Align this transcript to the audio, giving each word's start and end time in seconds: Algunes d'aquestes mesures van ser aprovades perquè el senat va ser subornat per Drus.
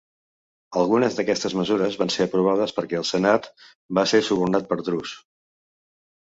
Algunes 0.83 1.17
d'aquestes 1.17 1.55
mesures 1.59 1.97
van 2.03 2.11
ser 2.13 2.27
aprovades 2.29 2.73
perquè 2.79 2.97
el 3.01 3.05
senat 3.11 3.51
va 3.99 4.07
ser 4.13 4.23
subornat 4.31 4.67
per 4.73 4.81
Drus. 4.89 5.15